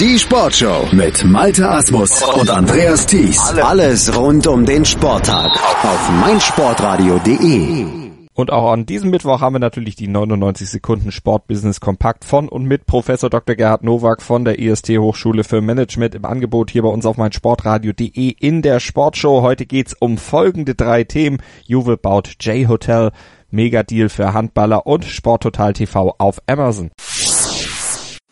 [0.00, 3.38] Die Sportshow mit Malte Asmus und Andreas Thies.
[3.62, 5.52] Alles rund um den Sporttag
[5.84, 7.86] auf meinsportradio.de.
[8.32, 12.64] Und auch an diesem Mittwoch haben wir natürlich die 99 Sekunden Sportbusiness Kompakt von und
[12.64, 13.54] mit Professor Dr.
[13.54, 18.34] Gerhard Nowak von der IST Hochschule für Management im Angebot hier bei uns auf meinsportradio.de
[18.40, 19.42] in der Sportshow.
[19.42, 21.38] Heute geht's um folgende drei Themen.
[21.66, 23.12] Juve baut J-Hotel,
[23.52, 26.90] Megadeal für Handballer und Sporttotal TV auf Amazon.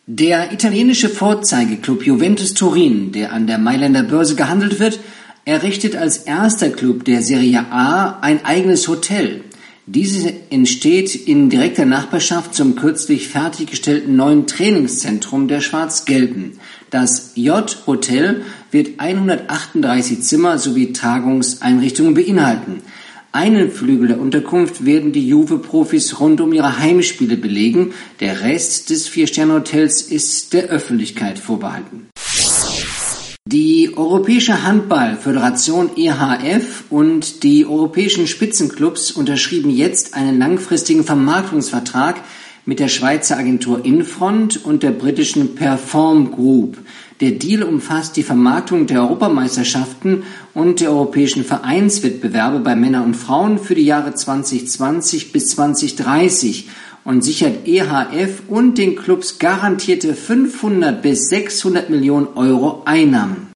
[0.05, 4.99] Der italienische Vorzeigeklub Juventus Turin, der an der Mailänder Börse gehandelt wird,
[5.45, 9.45] errichtet als erster Club der Serie A ein eigenes Hotel.
[9.85, 16.59] Dieses entsteht in direkter Nachbarschaft zum kürzlich fertiggestellten neuen Trainingszentrum der Schwarz-Gelben.
[16.89, 18.41] Das J-Hotel
[18.71, 22.81] wird 138 Zimmer sowie Tagungseinrichtungen beinhalten.
[23.35, 27.95] Einen Flügel der Unterkunft werden die Juve-Profis rund um ihre Heimspiele belegen.
[28.19, 32.09] Der Rest des Vier-Sterne-Hotels ist der Öffentlichkeit vorbehalten.
[33.45, 42.21] Die Europäische Handballföderation EHF und die europäischen Spitzenclubs unterschrieben jetzt einen langfristigen Vermarktungsvertrag
[42.65, 46.77] mit der Schweizer Agentur Infront und der britischen Perform Group.
[47.19, 53.59] Der Deal umfasst die Vermarktung der Europameisterschaften und der europäischen Vereinswettbewerbe bei Männern und Frauen
[53.59, 56.69] für die Jahre 2020 bis 2030
[57.03, 63.47] und sichert EHF und den Clubs garantierte 500 bis 600 Millionen Euro Einnahmen.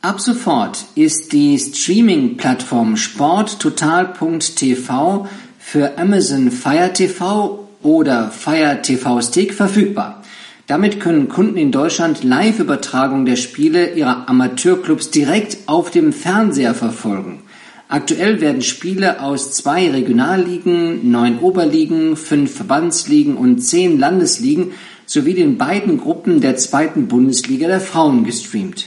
[0.00, 5.26] Ab sofort ist die Streaming-Plattform sporttotal.tv
[5.70, 10.22] für Amazon Fire TV oder Fire TV Stick verfügbar.
[10.66, 17.42] Damit können Kunden in Deutschland Live-Übertragung der Spiele ihrer Amateurclubs direkt auf dem Fernseher verfolgen.
[17.86, 24.72] Aktuell werden Spiele aus zwei Regionalligen, neun Oberligen, fünf Verbandsligen und zehn Landesligen
[25.04, 28.86] sowie den beiden Gruppen der zweiten Bundesliga der Frauen gestreamt.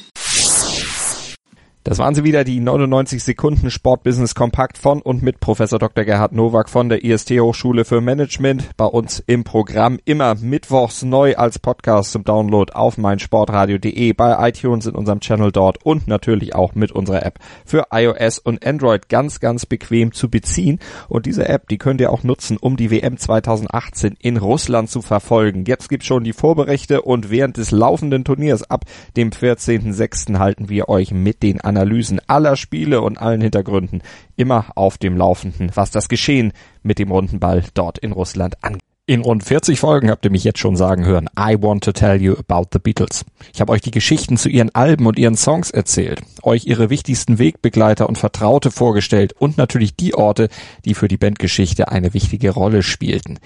[1.84, 6.06] Das waren sie wieder, die 99 Sekunden Sportbusiness Kompakt von und mit Professor Dr.
[6.06, 8.70] Gerhard Nowak von der IST Hochschule für Management.
[8.78, 14.86] Bei uns im Programm immer mittwochs neu als Podcast zum Download auf meinsportradio.de, bei iTunes
[14.86, 19.40] in unserem Channel dort und natürlich auch mit unserer App für iOS und Android ganz,
[19.40, 20.78] ganz bequem zu beziehen.
[21.10, 25.02] Und diese App, die könnt ihr auch nutzen, um die WM 2018 in Russland zu
[25.02, 25.66] verfolgen.
[25.66, 28.86] Jetzt gibt's schon die Vorberichte und während des laufenden Turniers ab
[29.18, 30.38] dem 14.06.
[30.38, 34.02] halten wir euch mit den Analysen aller Spiele und allen Hintergründen
[34.36, 36.52] immer auf dem Laufenden, was das Geschehen
[36.84, 38.82] mit dem runden Ball dort in Russland angeht.
[39.08, 42.22] In rund 40 Folgen habt ihr mich jetzt schon sagen hören, I want to tell
[42.22, 43.26] you about the Beatles.
[43.54, 47.40] Ich habe euch die Geschichten zu ihren Alben und ihren Songs erzählt, euch ihre wichtigsten
[47.40, 50.50] Wegbegleiter und Vertraute vorgestellt und natürlich die Orte,
[50.86, 53.40] die für die Bandgeschichte eine wichtige Rolle spielten.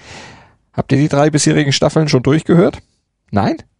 [0.72, 2.78] Habt ihr die drei bisherigen Staffeln schon durchgehört?
[3.30, 3.56] Nein?